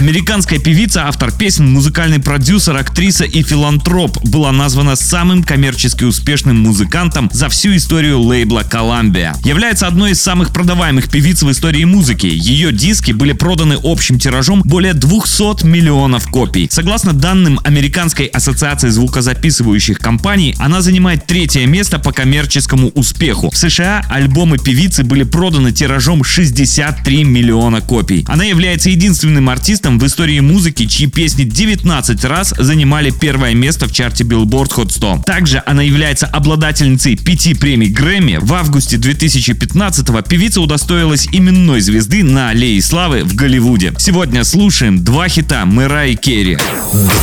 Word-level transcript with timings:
Американская 0.00 0.58
певица, 0.58 1.08
автор 1.08 1.30
песен, 1.30 1.70
музыкальный 1.70 2.20
продюсер, 2.20 2.74
актриса 2.74 3.24
и 3.24 3.42
филантроп 3.42 4.16
была 4.24 4.50
названа 4.50 4.96
самым 4.96 5.42
коммерчески 5.42 6.04
успешным 6.04 6.58
музыкантом 6.58 7.28
за 7.34 7.50
всю 7.50 7.76
историю 7.76 8.18
лейбла 8.18 8.60
Columbia. 8.60 9.36
Является 9.44 9.86
одной 9.86 10.12
из 10.12 10.22
самых 10.22 10.54
продаваемых 10.54 11.10
певиц 11.10 11.42
в 11.42 11.50
истории 11.50 11.84
музыки. 11.84 12.24
Ее 12.24 12.72
диски 12.72 13.12
были 13.12 13.34
проданы 13.34 13.76
общим 13.82 14.18
тиражом 14.18 14.62
более 14.64 14.94
200 14.94 15.66
миллионов 15.66 16.28
копий. 16.28 16.66
Согласно 16.70 17.12
данным 17.12 17.60
Американской 17.62 18.24
ассоциации 18.24 18.88
звукозаписывающих 18.88 19.98
компаний, 19.98 20.54
она 20.58 20.80
занимает 20.80 21.26
третье 21.26 21.66
место 21.66 21.98
по 21.98 22.10
коммерческому 22.12 22.88
успеху. 22.94 23.50
В 23.50 23.56
США 23.58 24.02
альбомы 24.08 24.56
певицы 24.56 25.04
были 25.04 25.24
проданы 25.24 25.72
тиражом 25.72 26.24
63 26.24 27.22
миллиона 27.24 27.82
копий. 27.82 28.24
Она 28.28 28.44
является 28.44 28.88
единственным 28.88 29.50
артистом, 29.50 29.89
артистом 29.90 29.98
в 29.98 30.06
истории 30.06 30.40
музыки, 30.40 30.86
чьи 30.86 31.06
песни 31.06 31.44
19 31.44 32.24
раз 32.24 32.54
занимали 32.56 33.10
первое 33.10 33.54
место 33.54 33.86
в 33.86 33.92
чарте 33.92 34.24
Billboard 34.24 34.70
Hot 34.76 34.92
100. 34.92 35.22
Также 35.26 35.62
она 35.66 35.82
является 35.82 36.26
обладательницей 36.26 37.16
пяти 37.16 37.54
премий 37.54 37.88
Грэмми. 37.88 38.38
В 38.40 38.52
августе 38.54 38.96
2015-го 38.96 40.22
певица 40.22 40.60
удостоилась 40.60 41.28
именной 41.32 41.80
звезды 41.80 42.22
на 42.22 42.50
Аллее 42.50 42.80
Славы 42.82 43.24
в 43.24 43.34
Голливуде. 43.34 43.92
Сегодня 43.98 44.44
слушаем 44.44 45.02
два 45.02 45.28
хита 45.28 45.64
Мэра 45.66 46.14
Керри. 46.14 46.58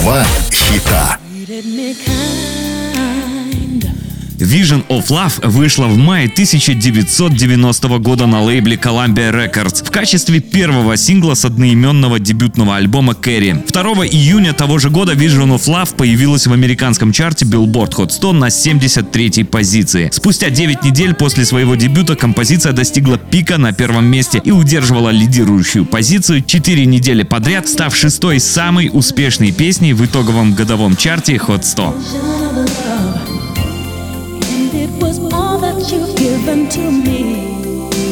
Два 0.01 0.25
хита. 0.51 1.17
Vision 4.37 4.85
of 4.87 5.07
Love 5.07 5.47
вышла 5.47 5.87
в 5.87 5.97
мае 5.97 6.27
1990 6.27 7.87
года 7.99 8.27
на 8.27 8.43
лейбле 8.43 8.75
Columbia 8.75 9.31
Records 9.31 9.83
в 9.83 9.89
качестве 9.89 10.39
первого 10.39 10.95
сингла 10.95 11.33
с 11.33 11.43
одноименного 11.43 12.19
дебютного 12.19 12.75
альбома 12.75 13.15
Кэрри. 13.15 13.63
2 13.67 13.83
июня 14.05 14.53
того 14.53 14.77
же 14.77 14.91
года 14.91 15.13
Vision 15.13 15.57
of 15.57 15.65
Love 15.65 15.95
появилась 15.95 16.45
в 16.45 16.53
американском 16.53 17.11
чарте 17.11 17.45
Billboard 17.45 17.95
Hot 17.95 18.11
100 18.11 18.33
на 18.33 18.49
73 18.51 19.43
позиции. 19.43 20.09
Спустя 20.13 20.51
9 20.51 20.83
недель 20.83 21.15
после 21.15 21.43
своего 21.43 21.73
дебюта 21.75 22.15
композиция 22.15 22.73
достигла 22.73 23.17
пика 23.17 23.57
на 23.57 23.73
первом 23.73 24.05
месте 24.05 24.39
и 24.43 24.51
удерживала 24.51 25.09
лидирующую 25.09 25.85
позицию 25.85 26.43
4 26.43 26.85
недели 26.85 27.23
подряд, 27.23 27.67
став 27.67 27.95
шестой 27.95 28.39
самой 28.39 28.91
успешной 28.93 29.51
песней 29.51 29.93
в 29.93 30.05
итоговом 30.05 30.53
годовом 30.53 30.95
чарте 30.95 31.37
Hot 31.37 31.63
100. 31.63 33.36
was 35.07 35.19
all 35.33 35.57
that 35.57 35.89
you've 35.89 36.13
given 36.17 36.67
to 36.67 36.91
me. 36.91 38.06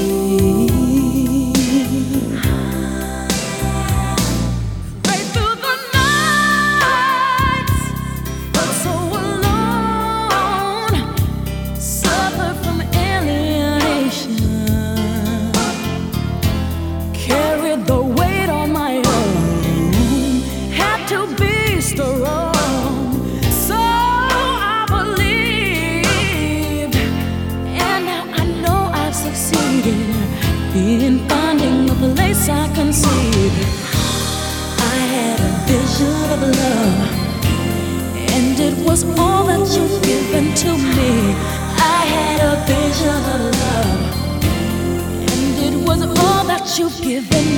Was 38.86 39.04
all 39.18 39.44
that 39.46 39.66
you've 39.76 40.02
given 40.04 40.54
to 40.54 40.72
me. 40.78 41.12
I 41.78 42.06
had 42.14 42.40
a 42.52 42.56
vision 42.70 43.20
of 43.34 43.42
love, 43.62 44.02
and 45.32 45.54
it 45.68 45.88
was 45.88 46.02
all 46.04 46.44
that 46.46 46.78
you've 46.78 47.02
given 47.02 47.55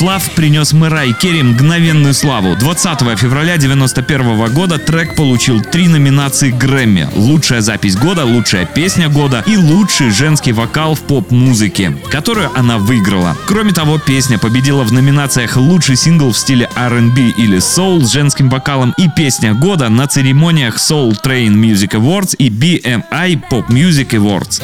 Love 0.00 0.34
принес 0.34 0.72
Мэрай 0.72 1.14
Керри 1.14 1.42
мгновенную 1.42 2.12
славу. 2.12 2.54
20 2.54 3.00
февраля 3.18 3.54
1991 3.54 4.52
года 4.52 4.78
трек 4.78 5.16
получил 5.16 5.60
три 5.60 5.88
номинации 5.88 6.50
Грэмми. 6.50 7.08
Лучшая 7.14 7.62
запись 7.62 7.96
года, 7.96 8.24
лучшая 8.24 8.66
песня 8.66 9.08
года 9.08 9.42
и 9.46 9.56
лучший 9.56 10.10
женский 10.10 10.52
вокал 10.52 10.94
в 10.94 11.00
поп-музыке, 11.00 11.96
которую 12.10 12.50
она 12.56 12.78
выиграла. 12.78 13.36
Кроме 13.46 13.72
того, 13.72 13.98
песня 13.98 14.38
победила 14.38 14.82
в 14.84 14.92
номинациях 14.92 15.56
лучший 15.56 15.96
сингл 15.96 16.30
в 16.30 16.36
стиле 16.36 16.68
R&B 16.76 17.32
или 17.38 17.58
Soul 17.58 18.04
с 18.04 18.12
женским 18.12 18.50
вокалом 18.50 18.94
и 18.98 19.08
песня 19.08 19.54
года 19.54 19.88
на 19.88 20.06
церемониях 20.06 20.76
Soul 20.76 21.16
Train 21.24 21.54
Music 21.54 21.90
Awards 21.92 22.36
и 22.36 22.50
BMI 22.50 23.40
Pop 23.50 23.68
Music 23.68 24.10
Awards. 24.10 24.62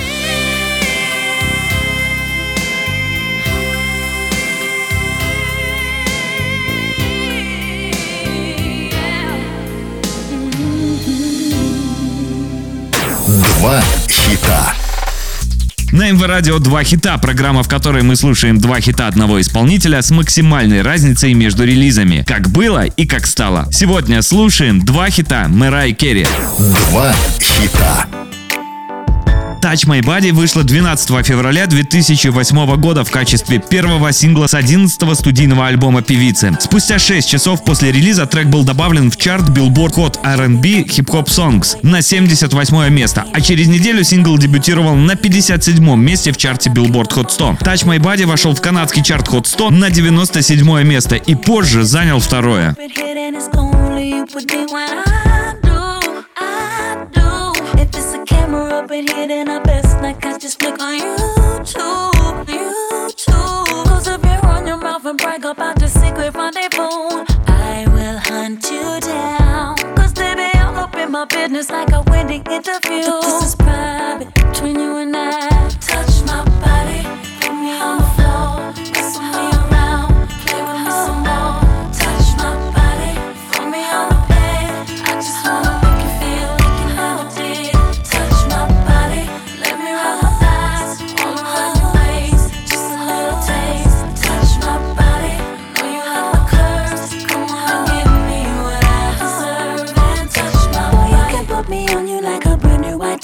Два 13.62 13.80
хита. 14.08 14.74
На 15.92 16.10
МВ 16.10 16.26
Радио 16.26 16.58
два 16.58 16.82
хита, 16.82 17.16
программа, 17.18 17.62
в 17.62 17.68
которой 17.68 18.02
мы 18.02 18.16
слушаем 18.16 18.58
два 18.58 18.80
хита 18.80 19.06
одного 19.06 19.40
исполнителя 19.40 20.02
с 20.02 20.10
максимальной 20.10 20.82
разницей 20.82 21.32
между 21.34 21.64
релизами, 21.64 22.24
как 22.26 22.50
было 22.50 22.86
и 22.86 23.06
как 23.06 23.24
стало. 23.24 23.68
Сегодня 23.70 24.20
слушаем 24.22 24.84
два 24.84 25.10
хита 25.10 25.46
Мэрай 25.48 25.92
Керри. 25.92 26.26
Два 26.58 27.14
хита. 27.38 28.08
Touch 29.62 29.86
My 29.86 30.00
Body 30.00 30.32
вышла 30.32 30.64
12 30.64 31.24
февраля 31.24 31.68
2008 31.68 32.76
года 32.80 33.04
в 33.04 33.12
качестве 33.12 33.60
первого 33.60 34.10
сингла 34.12 34.48
с 34.48 34.54
11 34.54 35.16
студийного 35.16 35.68
альбома 35.68 36.02
певицы. 36.02 36.56
Спустя 36.58 36.98
6 36.98 37.28
часов 37.28 37.64
после 37.64 37.92
релиза 37.92 38.26
трек 38.26 38.48
был 38.48 38.64
добавлен 38.64 39.08
в 39.08 39.16
чарт 39.16 39.48
Billboard 39.50 39.94
Hot 39.94 40.18
R&B 40.24 40.82
Hip 40.82 41.06
Hop 41.06 41.26
Songs 41.26 41.78
на 41.82 42.02
78 42.02 42.88
место, 42.92 43.24
а 43.32 43.40
через 43.40 43.68
неделю 43.68 44.02
сингл 44.02 44.36
дебютировал 44.36 44.96
на 44.96 45.14
57 45.14 45.96
месте 45.96 46.32
в 46.32 46.36
чарте 46.36 46.68
Billboard 46.68 47.10
Hot 47.10 47.30
100. 47.30 47.58
Touch 47.60 47.86
My 47.86 47.98
Body 47.98 48.26
вошел 48.26 48.56
в 48.56 48.60
канадский 48.60 49.04
чарт 49.04 49.28
Hot 49.28 49.46
100 49.46 49.70
на 49.70 49.90
97 49.90 50.82
место 50.82 51.14
и 51.14 51.36
позже 51.36 51.84
занял 51.84 52.18
второе. 52.18 52.74
witness 71.42 71.70
like 71.70 71.90
a 71.90 72.02
windy 72.02 72.40
interview. 72.52 73.41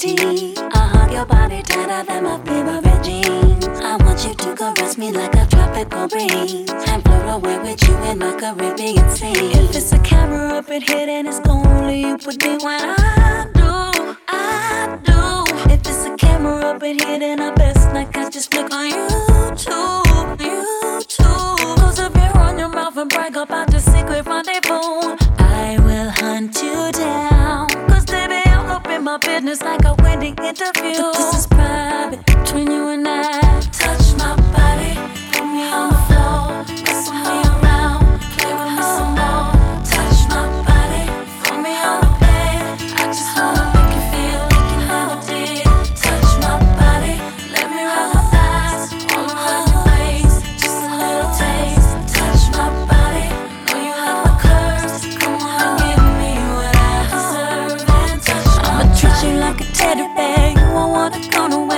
I 0.01 0.89
hug 0.93 1.11
your 1.11 1.25
body 1.25 1.61
tighter 1.61 2.05
than 2.05 2.23
my 2.23 2.37
favorite 2.45 3.03
jeans. 3.03 3.65
I 3.81 3.97
want 3.97 4.25
you 4.25 4.33
to 4.33 4.55
caress 4.55 4.97
me 4.97 5.11
like 5.11 5.35
a 5.35 5.45
tropical 5.45 6.07
breeze 6.07 6.71
and 6.87 7.03
float 7.03 7.27
away 7.27 7.59
with 7.59 7.85
you 7.85 7.97
in 8.05 8.19
my 8.19 8.33
Caribbean 8.39 9.09
sea. 9.11 9.33
If 9.33 9.75
it's 9.75 9.91
a 9.91 9.99
camera 9.99 10.59
up 10.59 10.69
in 10.69 10.83
here, 10.83 11.05
then 11.05 11.27
it's 11.27 11.41
only 11.49 11.99
you 11.99 12.13
with 12.25 12.41
me 12.41 12.57
when 12.63 12.79
I 12.81 13.45
do, 13.53 14.15
I 14.29 14.99
do. 15.03 15.73
If 15.73 15.81
it's 15.81 16.05
a 16.05 16.15
camera 16.15 16.67
up 16.67 16.81
in 16.81 16.97
here, 16.97 17.19
then 17.19 17.41
I 17.41 17.51
best 17.55 17.93
like 17.93 18.15
I 18.15 18.29
just 18.29 18.53
flick 18.53 18.71
on 18.71 18.89
YouTube, 18.89 20.37
YouTube. 20.37 21.75
Close 21.75 21.99
up 21.99 22.15
your 22.15 22.37
on 22.37 22.57
your 22.57 22.69
mouth 22.69 22.95
and 22.95 23.09
brag 23.09 23.35
about 23.35 23.68
of 30.77 30.85
you. 30.85 31.18
the 61.09 61.29
corner 61.31 61.68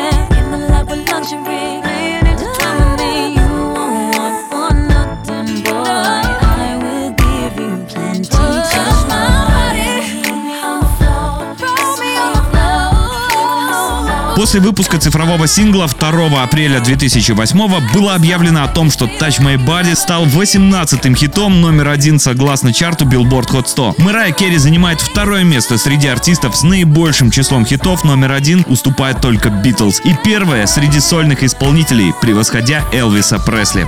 После 14.42 14.60
выпуска 14.60 14.98
цифрового 14.98 15.46
сингла 15.46 15.88
2 15.88 16.42
апреля 16.42 16.80
2008 16.80 17.94
было 17.94 18.16
объявлено 18.16 18.64
о 18.64 18.68
том, 18.68 18.90
что 18.90 19.06
Touch 19.06 19.40
My 19.40 19.56
Body 19.56 19.96
стал 19.96 20.26
18-м 20.26 21.16
хитом 21.16 21.62
номер 21.62 21.90
один 21.90 22.18
согласно 22.18 22.74
чарту 22.74 23.06
Billboard 23.06 23.52
Hot 23.52 23.68
100. 23.68 23.96
Мэрайя 24.00 24.34
Керри 24.34 24.58
занимает 24.58 25.00
второе 25.00 25.44
место 25.44 25.78
среди 25.78 26.08
артистов 26.08 26.56
с 26.58 26.64
наибольшим 26.64 27.30
числом 27.30 27.68
хитов, 27.68 28.04
номер 28.04 28.32
один 28.32 28.66
уступает 28.68 29.22
только 29.22 29.50
Beatles. 29.50 30.02
И 30.04 30.16
первое 30.26 30.66
среди 30.66 31.00
сольных 31.00 31.44
исполнителей, 31.44 32.12
превосходя 32.20 32.84
Элвиса 32.92 33.38
Пресли. 33.38 33.88